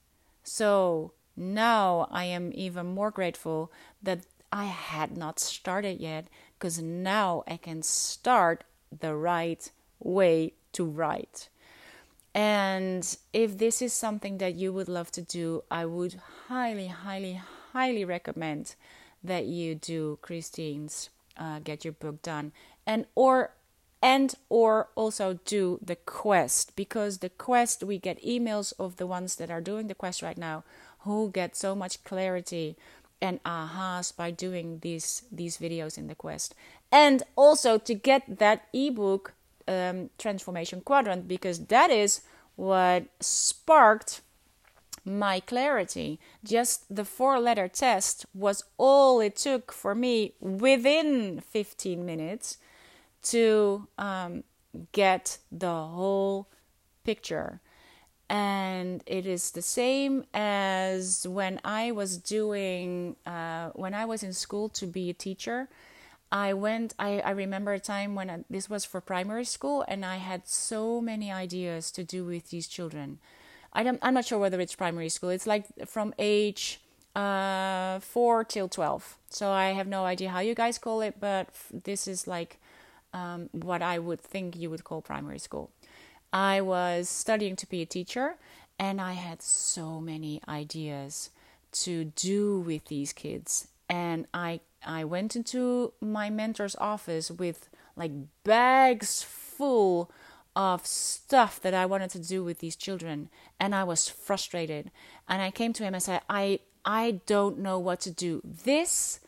[0.42, 3.70] So now I am even more grateful
[4.02, 6.26] that I had not started yet
[6.58, 8.64] because now I can start
[8.98, 9.70] the right
[10.00, 11.48] way to write.
[12.34, 17.40] And if this is something that you would love to do, I would highly, highly,
[17.72, 18.74] highly recommend
[19.22, 22.52] that you do Christine's uh, Get Your Book Done
[22.86, 23.52] and or
[24.02, 29.36] and or also do the quest because the quest we get emails of the ones
[29.36, 30.64] that are doing the quest right now
[31.00, 32.76] who get so much clarity
[33.20, 36.54] and ahas by doing these these videos in the quest.
[36.90, 39.34] And also to get that ebook
[39.68, 42.22] um, transformation quadrant because that is
[42.56, 44.22] what sparked
[45.04, 46.18] my clarity.
[46.44, 52.58] Just the four letter test was all it took for me within 15 minutes
[53.22, 54.44] to um,
[54.92, 56.48] get the whole
[57.04, 57.60] picture
[58.30, 64.32] and it is the same as when I was doing uh, when I was in
[64.32, 65.68] school to be a teacher.
[66.32, 66.94] I went.
[66.96, 70.46] I, I remember a time when I, this was for primary school, and I had
[70.46, 73.18] so many ideas to do with these children.
[73.72, 75.30] I don't, I'm not sure whether it's primary school.
[75.30, 76.80] It's like from age
[77.16, 79.16] uh, four till twelve.
[79.28, 81.48] So I have no idea how you guys call it, but
[81.84, 82.60] this is like
[83.12, 85.70] um, what I would think you would call primary school.
[86.32, 88.36] I was studying to be a teacher
[88.78, 91.30] and I had so many ideas
[91.72, 93.68] to do with these kids.
[93.88, 98.12] And I I went into my mentor's office with like
[98.44, 100.10] bags full
[100.56, 103.28] of stuff that I wanted to do with these children
[103.58, 104.90] and I was frustrated.
[105.28, 108.40] And I came to him and said, I I don't know what to do.
[108.44, 109.20] This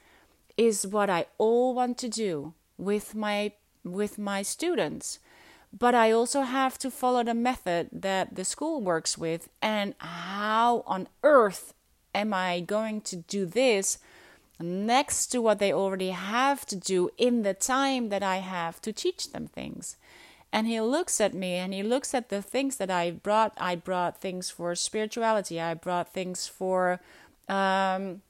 [0.57, 3.53] is what I all want to do with my
[3.85, 5.19] with my students
[5.77, 9.49] but I also have to follow the method that the school works with.
[9.61, 11.75] And how on earth
[12.15, 13.99] am I going to do this
[14.61, 18.93] next to what they already have to do in the time that I have to
[18.93, 19.97] teach them things?
[20.53, 23.55] And he looks at me and he looks at the things that I brought.
[23.57, 25.59] I brought things for spirituality.
[25.59, 27.01] I brought things for
[27.49, 28.21] um,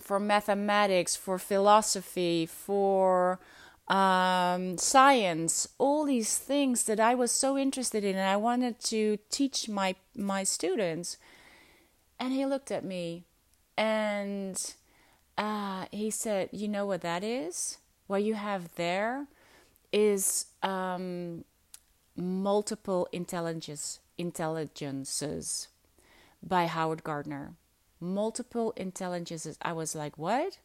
[0.00, 3.38] for mathematics, for philosophy, for
[3.88, 9.18] um, science, all these things that I was so interested in, and I wanted to
[9.30, 11.16] teach my my students.
[12.20, 13.24] And he looked at me,
[13.76, 14.74] and
[15.38, 17.78] uh, he said, "You know what that is?
[18.06, 19.26] What you have there
[19.92, 21.44] is um,
[22.14, 25.68] multiple intelligence intelligences
[26.42, 27.54] by Howard Gardner.
[28.00, 30.58] Multiple intelligences." I was like, "What?"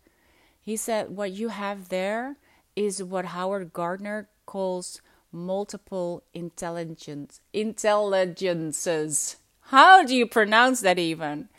[0.61, 2.36] He said, "What you have there."
[2.76, 5.01] Is what Howard Gardner calls
[5.32, 9.38] multiple intelligence intelligences.
[9.67, 11.49] How do you pronounce that even?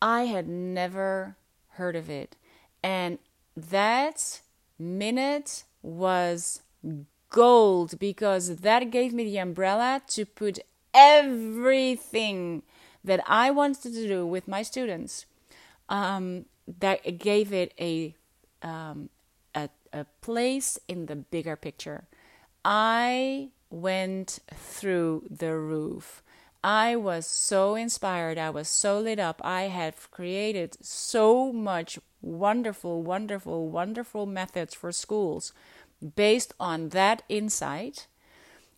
[0.00, 1.36] I had never
[1.70, 2.36] heard of it.
[2.82, 3.18] And
[3.56, 4.40] that
[4.78, 6.62] minute was
[7.30, 10.58] gold because that gave me the umbrella to put
[10.94, 12.62] everything
[13.04, 15.26] that I wanted to do with my students.
[15.88, 16.46] Um,
[16.80, 18.14] that gave it a
[18.62, 19.08] um,
[19.96, 22.06] a place in the bigger picture.
[22.64, 26.22] I went through the roof.
[26.62, 28.38] I was so inspired.
[28.38, 29.40] I was so lit up.
[29.44, 35.52] I had created so much wonderful, wonderful, wonderful methods for schools
[36.16, 38.06] based on that insight.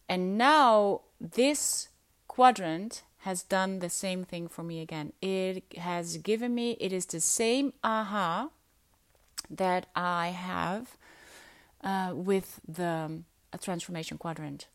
[0.09, 1.89] And now this
[2.27, 5.13] quadrant has done the same thing for me again.
[5.21, 8.51] It has given me, it is the same aha
[9.51, 10.97] that I have
[11.83, 13.23] uh, with the
[13.61, 14.67] transformation quadrant.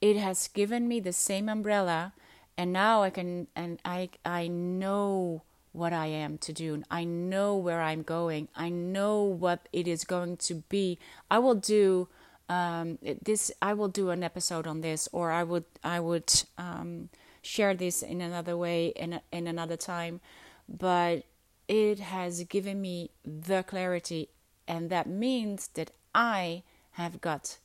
[0.00, 2.12] It has given me the same umbrella,
[2.56, 5.42] and now I can and I I know
[5.72, 6.82] what I am to do.
[6.90, 8.48] I know where I'm going.
[8.56, 10.98] I know what it is going to be.
[11.30, 12.08] I will do
[12.48, 13.52] um, this.
[13.60, 17.10] I will do an episode on this, or I would I would um,
[17.42, 20.20] share this in another way in in another time.
[20.68, 21.24] But
[21.68, 24.30] it has given me the clarity,
[24.66, 26.62] and that means that I
[26.92, 27.58] have got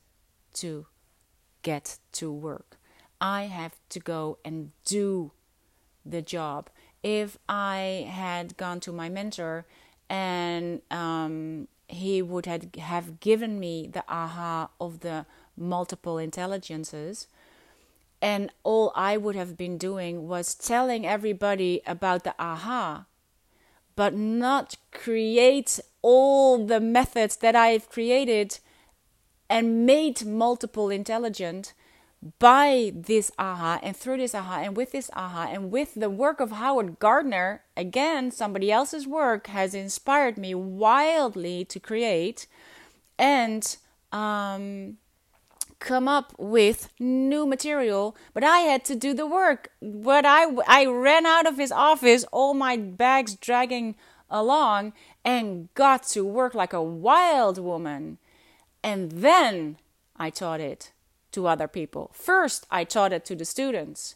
[0.54, 0.86] to
[1.62, 2.78] get to work.
[3.18, 5.32] I have to go and do
[6.04, 6.68] the job.
[7.02, 9.64] If I had gone to my mentor
[10.10, 15.24] and um, he would have, have given me the aha of the
[15.56, 17.28] multiple intelligences,
[18.20, 23.06] and all I would have been doing was telling everybody about the aha,
[23.96, 28.58] but not create all the methods that I've created
[29.48, 31.74] and made multiple intelligent
[32.38, 36.40] by this aha and through this aha and with this aha and with the work
[36.40, 42.46] of Howard Gardner, again, somebody else's work has inspired me wildly to create.
[43.18, 43.76] And
[44.12, 44.98] um,
[45.82, 48.16] come up with new material.
[48.32, 49.70] But I had to do the work.
[49.82, 53.96] But I, I ran out of his office, all my bags dragging
[54.30, 54.92] along,
[55.24, 58.18] and got to work like a wild woman.
[58.82, 59.76] And then
[60.16, 60.92] I taught it
[61.32, 62.10] to other people.
[62.14, 64.14] First, I taught it to the students,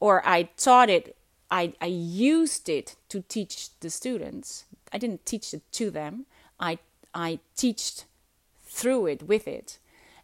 [0.00, 1.16] or I taught it,
[1.50, 4.64] I, I used it to teach the students.
[4.92, 6.26] I didn't teach it to them.
[6.60, 6.78] I
[7.14, 8.04] I teached
[8.64, 9.78] through it with it.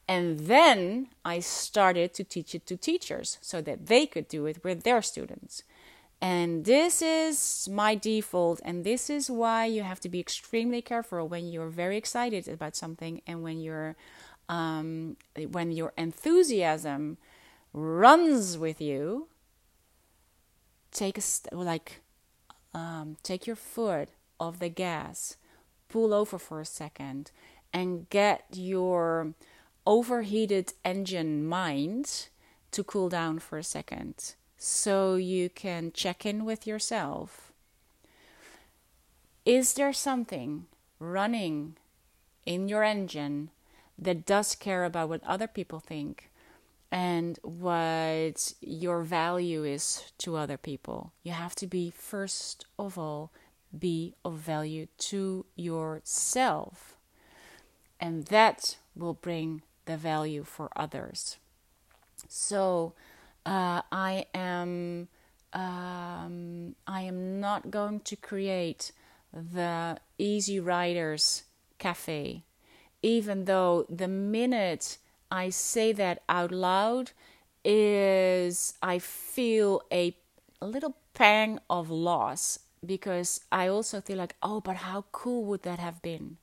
[0.06, 4.62] And then I started to teach it to teachers so that they could do it
[4.62, 5.62] with their students.
[6.20, 11.28] And this is my default, and this is why you have to be extremely careful
[11.28, 13.96] when you're very excited about something and when you're
[14.48, 15.16] um,
[15.50, 17.18] when your enthusiasm
[17.72, 19.28] runs with you.
[20.92, 22.00] Take a st- like
[22.72, 24.08] um, take your foot
[24.40, 25.36] off the gas,
[25.88, 27.32] pull over for a second,
[27.72, 29.34] and get your
[29.86, 32.28] overheated engine mind
[32.70, 37.52] to cool down for a second so you can check in with yourself.
[39.44, 40.66] Is there something
[40.98, 41.76] running
[42.46, 43.50] in your engine
[43.98, 46.30] that does care about what other people think
[46.90, 51.12] and what your value is to other people?
[51.22, 53.30] You have to be, first of all,
[53.78, 56.96] be of value to yourself.
[58.00, 61.38] And that will bring the value for others.
[62.28, 62.94] So
[63.46, 65.08] uh, I am
[65.52, 68.90] um, I am not going to create
[69.32, 71.44] the Easy Riders
[71.78, 72.42] Cafe,
[73.02, 74.98] even though the minute
[75.30, 77.12] I say that out loud
[77.64, 80.16] is I feel a,
[80.60, 85.62] a little pang of loss because I also feel like, oh, but how cool would
[85.62, 86.36] that have been?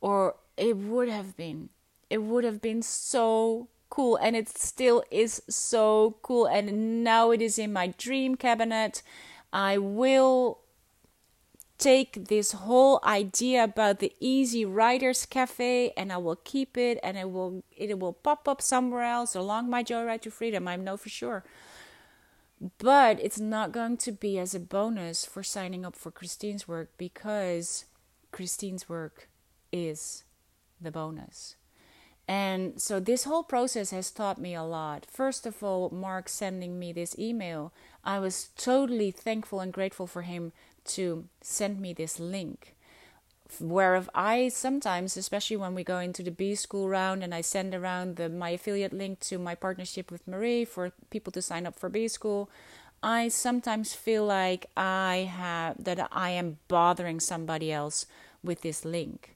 [0.00, 1.68] Or it would have been.
[2.12, 7.40] It would have been so cool and it still is so cool and now it
[7.40, 9.02] is in my dream cabinet.
[9.50, 10.58] I will
[11.78, 17.16] take this whole idea about the easy riders cafe and I will keep it and
[17.16, 20.98] it will it will pop up somewhere else along my joyride to freedom I know
[20.98, 21.44] for sure
[22.76, 26.90] but it's not going to be as a bonus for signing up for Christine's work
[26.98, 27.86] because
[28.30, 29.30] Christine's work
[29.72, 30.24] is
[30.78, 31.56] the bonus.
[32.28, 35.06] And so this whole process has taught me a lot.
[35.10, 37.72] First of all, Marc sending me this email,
[38.04, 40.52] I was totally thankful and grateful for him
[40.84, 42.74] to send me this link.
[43.58, 47.74] Where I sometimes, especially when we go into the B school round and I send
[47.74, 51.78] around the my affiliate link to my partnership with Marie for people to sign up
[51.78, 52.48] for B school,
[53.02, 58.06] I sometimes feel like I have that I am bothering somebody else
[58.42, 59.31] with this link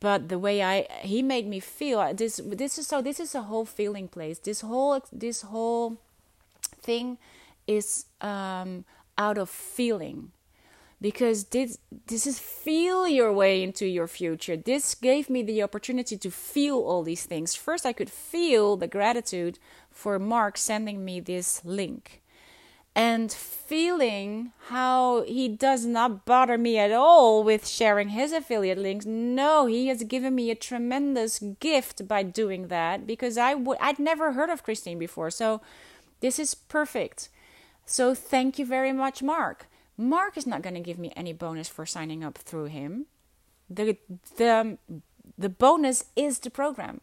[0.00, 3.42] but the way I he made me feel this this is so this is a
[3.42, 4.38] whole feeling place.
[4.38, 5.98] This whole this whole
[6.80, 7.18] thing
[7.66, 8.84] is um,
[9.18, 10.32] out of feeling
[11.00, 14.56] because this this is feel your way into your future.
[14.56, 17.54] This gave me the opportunity to feel all these things.
[17.54, 19.58] First, I could feel the gratitude
[19.90, 22.22] for Marc sending me this link
[22.94, 29.04] and feeling how he does not bother me at all with sharing his affiliate links.
[29.04, 33.98] No, he has given me a tremendous gift by doing that because I would I'd
[33.98, 35.30] never heard of Christine before.
[35.30, 35.60] So
[36.20, 37.28] this is perfect.
[37.86, 39.66] So thank you very much, Marc.
[39.96, 43.06] Marc is not going to give me any bonus for signing up through him.
[43.68, 43.96] The
[44.36, 44.78] the
[45.36, 47.00] the bonus is the program.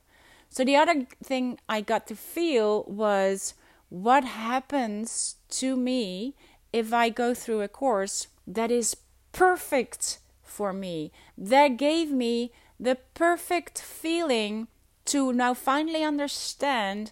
[0.50, 3.54] So the other thing I got to feel was
[3.92, 6.34] what happens to me
[6.72, 8.96] if I go through a course that is
[9.34, 14.70] perfect for me, that gave me the perfect feeling
[15.06, 17.12] to now finally understand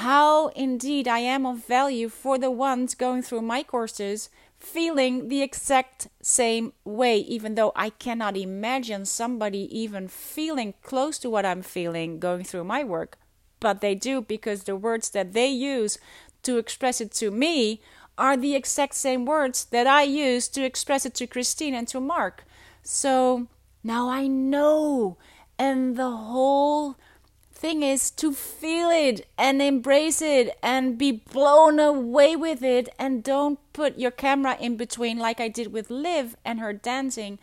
[0.00, 5.42] how indeed I am of value for the ones going through my courses, feeling the
[5.42, 11.60] exact same way, even though I cannot imagine somebody even feeling close to what I'm
[11.60, 13.18] feeling going through my work
[13.60, 15.98] but they do because the words that they use
[16.42, 17.80] to express it to me
[18.16, 22.00] are the exact same words that I use to express it to Christine and to
[22.00, 22.44] Marc.
[22.82, 23.48] So
[23.82, 25.16] now I know.
[25.58, 26.96] And the whole
[27.52, 33.24] thing is to feel it and embrace it and be blown away with it and
[33.24, 37.38] don't put your camera in between like I did with Liv and her dancing.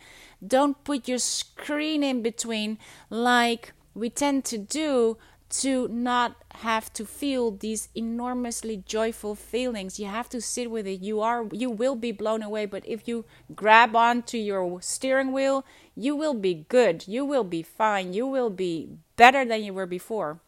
[0.46, 2.78] Don't put your screen in between
[3.10, 5.16] like we tend to do
[5.52, 10.00] to not have to feel these enormously joyful feelings.
[10.00, 11.00] You have to sit with it.
[11.00, 13.24] You are you will be blown away but if you
[13.54, 17.06] grab onto your steering wheel you will be good.
[17.06, 18.14] You will be fine.
[18.14, 20.40] You will be better than you were before.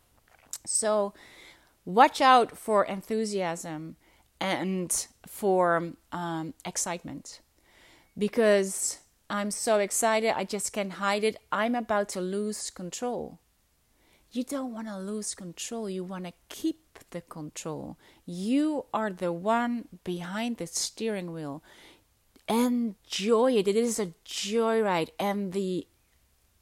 [0.64, 1.12] So
[1.84, 3.96] watch out for enthusiasm
[4.40, 7.40] and for um, excitement.
[8.16, 8.98] Because
[9.30, 11.36] i'm so excited i just can't hide it.
[11.50, 13.38] I'm about to lose control
[14.34, 15.88] you don't want to lose control.
[15.88, 17.96] You want to keep the control.
[18.26, 21.62] You are the one behind the steering wheel.
[22.48, 23.68] enjoy it.
[23.68, 25.86] It is a joyride, and the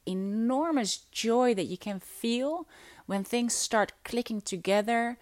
[0.05, 2.67] enormous joy that you can feel
[3.05, 5.17] when things start clicking together,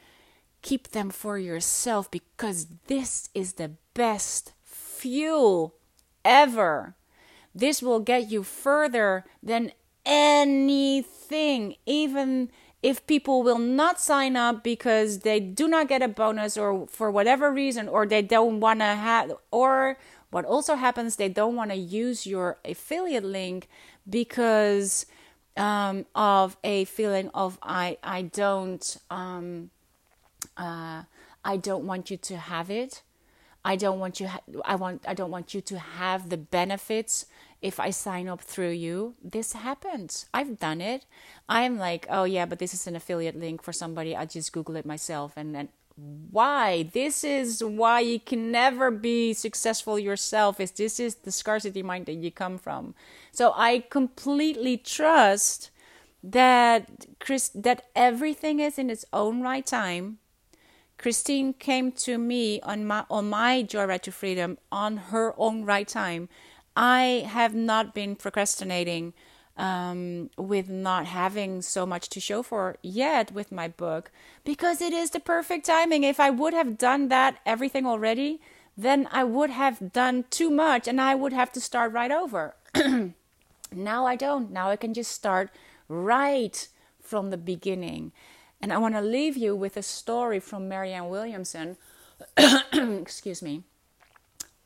[0.61, 5.75] keep them for yourself because this is the best fuel
[6.23, 6.95] ever.
[7.55, 9.71] This will get you further than
[10.05, 16.57] anything, even if people will not sign up because they do not get a bonus
[16.57, 19.97] or for whatever reason, or they don't want to have, or
[20.31, 23.67] what also happens, they don't want to use your affiliate link
[24.09, 25.05] because
[25.57, 29.69] um, of a feeling of I I don't um,
[30.57, 31.03] uh,
[31.43, 33.01] I don't want you to have it.
[33.63, 34.27] I don't want you.
[34.27, 35.03] Ha- I want.
[35.07, 37.25] I don't want you to have the benefits
[37.61, 39.15] if I sign up through you.
[39.23, 40.25] This happens.
[40.33, 41.05] I've done it.
[41.47, 44.15] I'm like, oh yeah, but this is an affiliate link for somebody.
[44.15, 49.33] I just Google it myself, and then why this is why you can never be
[49.33, 52.95] successful yourself is this is the scarcity mind that you come from
[53.31, 55.69] so i completely trust
[56.23, 60.17] that chris that everything is in its own right time
[60.97, 65.87] christine came to me on my on my joyride to freedom on her own right
[65.87, 66.29] time
[66.75, 69.13] i have not been procrastinating
[69.57, 74.11] um, with not having so much to show for yet with my book
[74.43, 76.03] because it is the perfect timing.
[76.03, 78.41] If I would have done that everything already,
[78.77, 82.55] then I would have done too much and I would have to start right over.
[83.71, 84.51] now I don't.
[84.51, 85.51] Now I can just start
[85.87, 86.67] right
[87.01, 88.13] from the beginning.
[88.61, 91.77] And I want to leave you with a story from Marianne Williamson,
[92.73, 93.63] excuse me,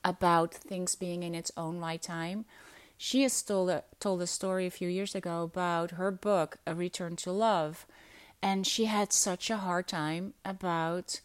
[0.05, 2.45] about things being in its own right time.
[2.97, 6.73] She has told a, told a story a few years ago about her book, A
[6.73, 7.85] Return to Love,
[8.41, 11.19] and she had such a hard time about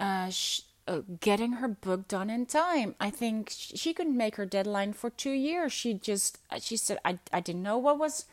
[0.00, 2.96] uh, sh- uh, getting her book done in time.
[2.98, 5.72] I think sh- she couldn't make her deadline for two years.
[5.72, 8.26] She just she said I I didn't know what was.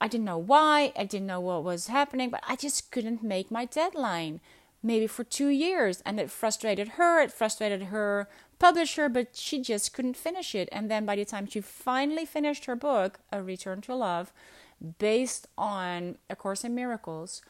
[0.00, 3.52] I didn't know why, I didn't know what was happening, but I just couldn't make
[3.52, 4.40] my deadline
[4.82, 6.02] maybe for two years.
[6.04, 8.28] And it frustrated her, it frustrated her
[8.58, 10.68] publisher, but she just couldn't finish it.
[10.72, 14.32] And then by the time she finally finished her book, A Return to Love,
[14.98, 17.42] based on A Course in Miracles,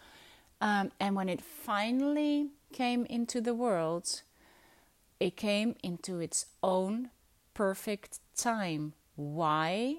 [0.60, 4.22] um, and when it finally came into the world,
[5.18, 7.10] it came into its own
[7.52, 8.92] perfect time.
[9.16, 9.96] Why?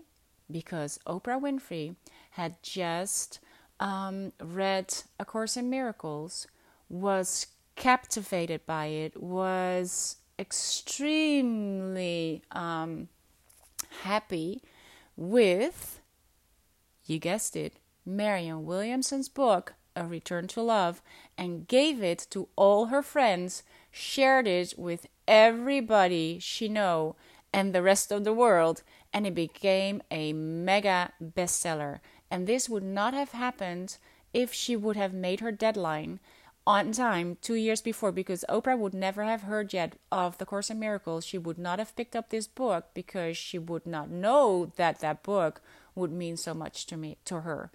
[0.49, 1.95] Because Oprah Winfrey
[2.31, 3.39] had just
[3.79, 6.47] um, read A Course in Miracles,
[6.93, 13.07] was captivated by it, was extremely um,
[14.03, 14.61] happy
[15.15, 15.99] with,
[17.05, 17.73] you guessed it,
[18.05, 21.01] Marianne Williamson's book, A Return to Love,
[21.37, 27.15] and gave it to all her friends, shared it with everybody she know
[27.51, 31.99] and the rest of the world, and it became a mega bestseller.
[32.29, 33.97] And this would not have happened
[34.33, 36.19] if she would have made her deadline
[36.65, 40.69] on time two years before because Oprah would never have heard yet of The Course
[40.69, 41.25] in Miracles.
[41.25, 45.23] She would not have picked up this book because she would not know that that
[45.23, 45.61] book
[45.95, 47.69] would mean so much to me to her.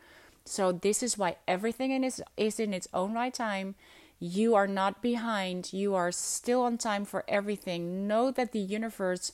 [0.45, 3.75] So this is why everything in is is in its own right time.
[4.19, 5.73] You are not behind.
[5.73, 8.09] You are still on time for everything.
[8.09, 9.33] Know that the universe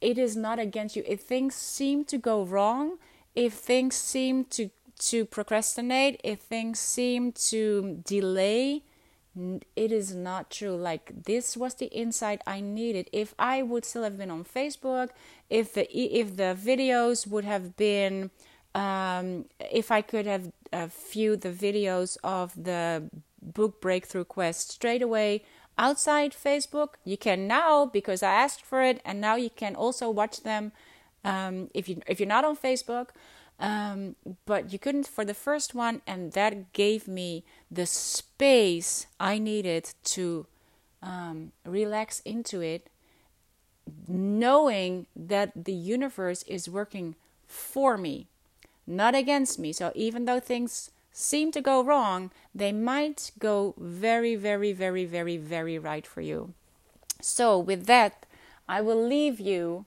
[0.00, 1.04] it is not against you.
[1.06, 2.98] If things seem to go wrong,
[3.34, 8.82] if things seem to to procrastinate, if things seem to delay,
[9.74, 10.76] it is not true.
[10.76, 13.10] Like this was the insight I needed.
[13.12, 15.10] If I would still have been on Facebook,
[15.50, 18.30] if the if the videos would have been,
[18.74, 23.10] um, if I could have uh, viewed the videos of the
[23.42, 25.44] book breakthrough quest straight away
[25.76, 30.08] outside Facebook, you can now because I asked for it, and now you can also
[30.10, 30.70] watch them
[31.24, 33.08] um, if you if you're not on Facebook.
[33.60, 39.38] Um, but you couldn't for the first one, and that gave me the space I
[39.38, 40.46] needed to
[41.02, 42.88] um, relax into it,
[44.08, 47.14] knowing that the universe is working
[47.46, 48.26] for me,
[48.86, 49.72] not against me.
[49.72, 55.36] So even though things seem to go wrong, they might go very, very, very, very,
[55.36, 56.52] very right for you.
[57.20, 58.26] So, with that,
[58.68, 59.86] I will leave you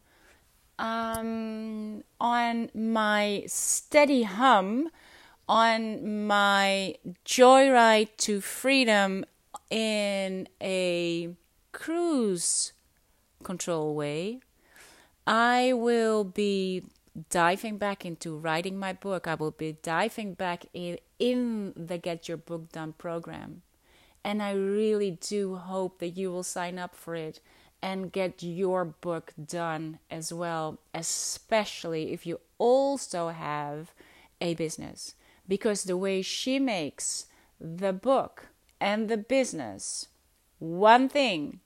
[0.79, 4.89] um, on my steady hum,
[5.47, 9.25] on my joyride to freedom
[9.69, 11.29] in a
[11.71, 12.73] cruise
[13.43, 14.39] control way.
[15.25, 16.83] I will be
[17.29, 19.27] diving back into writing my book.
[19.27, 23.63] I will be diving back in, in the Get Your Book Done program.
[24.23, 27.39] And I really do hope that you will sign up for it
[27.81, 33.93] and get your book done as well, especially if you also have
[34.41, 35.15] a business.
[35.47, 37.27] Because the way she makes
[37.59, 38.47] the book
[38.79, 40.07] and the business
[40.59, 41.59] one thing,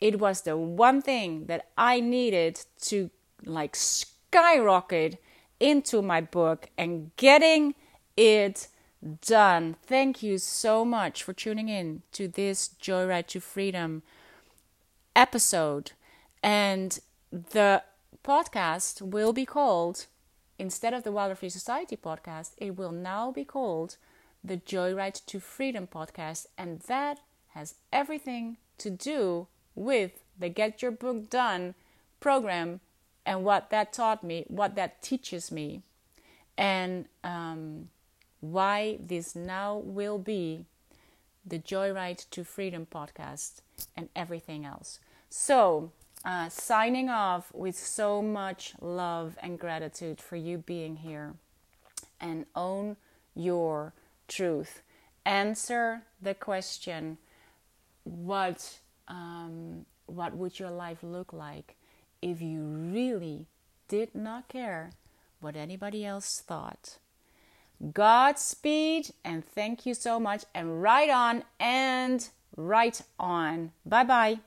[0.00, 3.10] it was the one thing that I needed to
[3.44, 5.20] like skyrocket
[5.60, 7.74] into my book and getting
[8.16, 8.68] it
[9.20, 9.76] done.
[9.82, 14.02] Thank you so much for tuning in to this Joyride to Freedom
[15.14, 15.92] episode.
[16.42, 16.98] And
[17.32, 17.82] the
[18.24, 20.06] podcast will be called,
[20.58, 23.96] instead of the Wilder Free Society podcast, it will now be called
[24.42, 26.46] the Joyride to Freedom podcast.
[26.56, 31.74] And that has everything to do with the Get Your Book Done
[32.20, 32.80] program
[33.26, 35.82] and what that taught me, what that teaches me,
[36.56, 37.90] and um,
[38.40, 40.64] why this now will be
[41.48, 43.60] the Joyride to Freedom podcast
[43.96, 45.00] and everything else.
[45.30, 45.92] So,
[46.24, 51.34] uh, signing off with so much love and gratitude for you being here
[52.20, 52.96] and own
[53.34, 53.92] your
[54.26, 54.82] truth.
[55.24, 57.18] Answer the question
[58.04, 61.76] what um, what would your life look like
[62.22, 63.46] if you really
[63.88, 64.92] did not care
[65.40, 66.98] what anybody else thought?
[67.92, 73.72] Godspeed and thank you so much and right on and right on.
[73.86, 74.36] Bye bye.